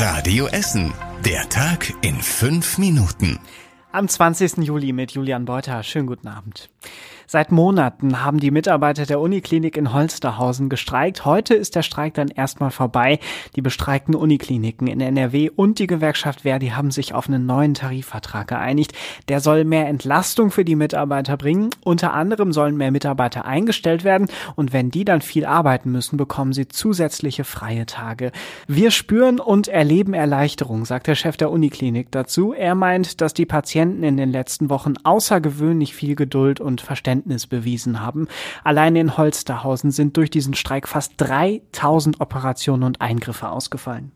[0.00, 0.94] Radio Essen.
[1.24, 3.40] Der Tag in fünf Minuten.
[3.90, 4.58] Am 20.
[4.58, 5.82] Juli mit Julian Beuter.
[5.82, 6.70] Schönen guten Abend.
[7.30, 11.26] Seit Monaten haben die Mitarbeiter der Uniklinik in Holsterhausen gestreikt.
[11.26, 13.18] Heute ist der Streik dann erstmal vorbei.
[13.54, 18.48] Die bestreikten Unikliniken in NRW und die Gewerkschaft Verdi haben sich auf einen neuen Tarifvertrag
[18.48, 18.94] geeinigt.
[19.28, 21.68] Der soll mehr Entlastung für die Mitarbeiter bringen.
[21.84, 26.54] Unter anderem sollen mehr Mitarbeiter eingestellt werden und wenn die dann viel arbeiten müssen, bekommen
[26.54, 28.32] sie zusätzliche freie Tage.
[28.68, 32.54] Wir spüren und erleben Erleichterung, sagt der Chef der Uniklinik dazu.
[32.54, 37.46] Er meint, dass die Patienten in den letzten Wochen außergewöhnlich viel Geduld und Verständnis Verständnis
[37.46, 38.28] bewiesen haben.
[38.64, 44.12] Allein in Holsterhausen sind durch diesen Streik fast 3000 Operationen und Eingriffe ausgefallen.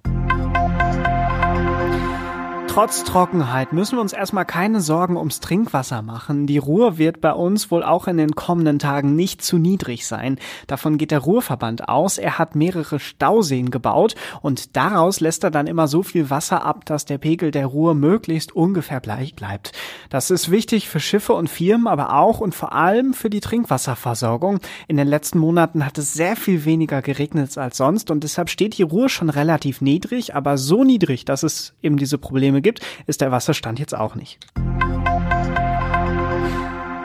[2.72, 6.46] Trotz Trockenheit müssen wir uns erstmal keine Sorgen ums Trinkwasser machen.
[6.46, 10.38] Die Ruhr wird bei uns wohl auch in den kommenden Tagen nicht zu niedrig sein.
[10.68, 12.16] Davon geht der Ruhrverband aus.
[12.16, 16.86] Er hat mehrere Stauseen gebaut und daraus lässt er dann immer so viel Wasser ab,
[16.86, 19.72] dass der Pegel der Ruhr möglichst ungefähr gleich bleibt.
[20.08, 24.60] Das ist wichtig für Schiffe und Firmen, aber auch und vor allem für die Trinkwasserversorgung.
[24.88, 28.78] In den letzten Monaten hat es sehr viel weniger geregnet als sonst und deshalb steht
[28.78, 33.20] die Ruhr schon relativ niedrig, aber so niedrig, dass es eben diese Probleme gibt, ist
[33.20, 34.38] der Wasserstand jetzt auch nicht.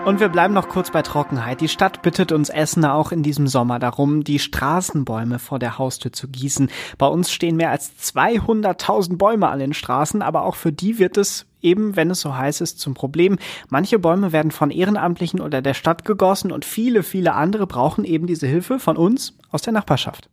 [0.08, 1.59] Und wir bleiben noch kurz bei Trockenheit.
[1.59, 6.14] Die Stadt bittet uns Essener auch in diesem Sommer darum, die Straßenbäume vor der Haustür
[6.14, 6.69] zu gießen.
[6.97, 11.17] Bei uns stehen mehr als 200.000 Bäume an den Straßen, aber auch für die wird
[11.17, 13.38] es eben, wenn es so heiß ist, zum Problem.
[13.67, 18.27] Manche Bäume werden von Ehrenamtlichen oder der Stadt gegossen und viele, viele andere brauchen eben
[18.27, 20.30] diese Hilfe von uns aus der Nachbarschaft.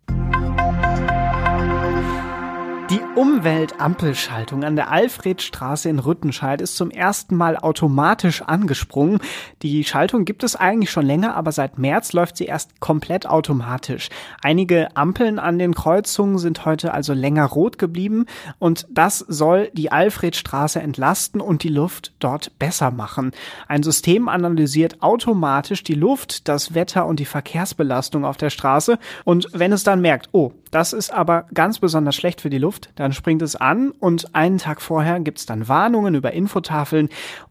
[2.90, 9.20] Die Umweltampelschaltung an der Alfredstraße in Rüttenscheid ist zum ersten Mal automatisch angesprungen.
[9.62, 14.10] Die Schaltung gibt es eigentlich schon länger, aber seit März läuft sie erst komplett automatisch.
[14.42, 18.26] Einige Ampeln an den Kreuzungen sind heute also länger rot geblieben
[18.58, 23.32] und das soll die Alfredstraße entlasten und die Luft dort besser machen.
[23.66, 29.48] Ein System analysiert automatisch die Luft, das Wetter und die Verkehrsbelastung auf der Straße und
[29.52, 33.12] wenn es dann merkt, oh, das ist aber ganz besonders schlecht für die Luft, dann
[33.12, 37.08] springt es an und einen Tag vorher gibt es dann Warnungen über Infotafeln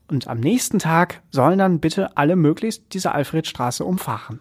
[0.08, 4.40] und am nächsten Tag sollen dann bitte alle möglichst diese Alfredstraße umfahren.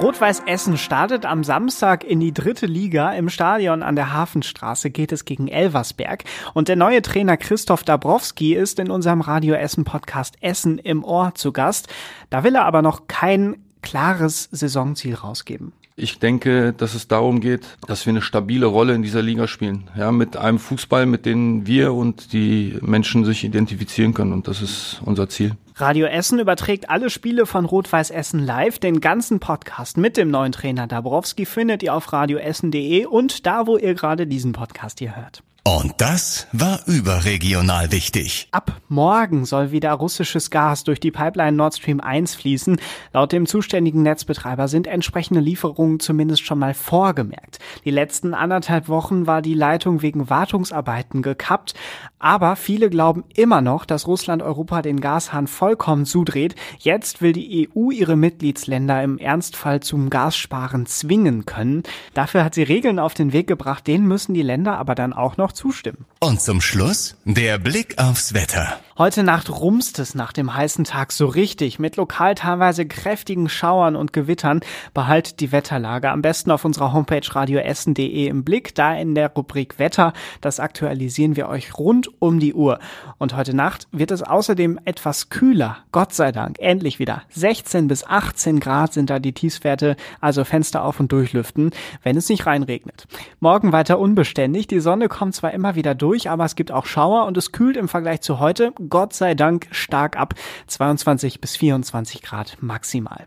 [0.00, 3.12] Rot-Weiß Essen startet am Samstag in die dritte Liga.
[3.12, 6.24] Im Stadion an der Hafenstraße geht es gegen Elversberg.
[6.54, 11.34] Und der neue Trainer Christoph Dabrowski ist in unserem Radio Essen Podcast Essen im Ohr
[11.34, 11.88] zu Gast.
[12.30, 15.74] Da will er aber noch kein klares Saisonziel rausgeben.
[15.96, 19.90] Ich denke, dass es darum geht, dass wir eine stabile Rolle in dieser Liga spielen.
[19.96, 24.32] Ja, mit einem Fußball, mit dem wir und die Menschen sich identifizieren können.
[24.32, 25.56] Und das ist unser Ziel.
[25.76, 28.78] Radio Essen überträgt alle Spiele von Rot-Weiß Essen live.
[28.78, 33.76] Den ganzen Podcast mit dem neuen Trainer Dabrowski findet ihr auf radioessen.de und da, wo
[33.76, 35.42] ihr gerade diesen Podcast hier hört.
[35.62, 38.48] Und das war überregional wichtig.
[38.50, 42.80] Ab morgen soll wieder russisches Gas durch die Pipeline Nord Stream 1 fließen.
[43.12, 47.58] Laut dem zuständigen Netzbetreiber sind entsprechende Lieferungen zumindest schon mal vorgemerkt.
[47.84, 51.74] Die letzten anderthalb Wochen war die Leitung wegen Wartungsarbeiten gekappt.
[52.18, 56.54] Aber viele glauben immer noch, dass Russland Europa den Gashahn vollkommen zudreht.
[56.78, 61.82] Jetzt will die EU ihre Mitgliedsländer im Ernstfall zum Gassparen zwingen können.
[62.14, 65.36] Dafür hat sie Regeln auf den Weg gebracht, denen müssen die Länder aber dann auch
[65.50, 66.06] noch zustimmen.
[66.20, 68.80] Und zum Schluss der Blick aufs Wetter.
[69.00, 73.96] Heute Nacht rumst es nach dem heißen Tag so richtig mit lokal teilweise kräftigen Schauern
[73.96, 74.60] und Gewittern.
[74.92, 78.74] Behalt die Wetterlage am besten auf unserer Homepage radioessen.de im Blick.
[78.74, 80.12] Da in der Rubrik Wetter,
[80.42, 82.78] das aktualisieren wir euch rund um die Uhr.
[83.16, 85.78] Und heute Nacht wird es außerdem etwas kühler.
[85.92, 86.58] Gott sei Dank.
[86.58, 87.22] Endlich wieder.
[87.30, 91.70] 16 bis 18 Grad sind da die Tiefswerte, also Fenster auf und durchlüften,
[92.02, 93.06] wenn es nicht reinregnet.
[93.38, 94.66] Morgen weiter unbeständig.
[94.66, 97.78] Die Sonne kommt zwar immer wieder durch, aber es gibt auch Schauer und es kühlt
[97.78, 100.34] im Vergleich zu heute Gott sei Dank stark ab.
[100.66, 103.26] 22 bis 24 Grad maximal.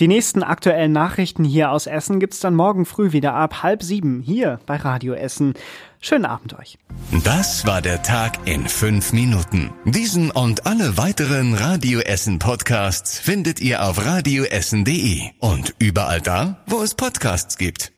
[0.00, 4.20] Die nächsten aktuellen Nachrichten hier aus Essen gibt's dann morgen früh wieder ab halb sieben
[4.20, 5.54] hier bei Radio Essen.
[6.00, 6.78] Schönen Abend euch.
[7.22, 9.72] Das war der Tag in fünf Minuten.
[9.84, 16.82] Diesen und alle weiteren Radio Essen Podcasts findet ihr auf radioessen.de und überall da, wo
[16.82, 17.90] es Podcasts gibt.